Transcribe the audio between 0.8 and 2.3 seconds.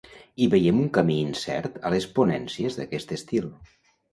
un camí incert a les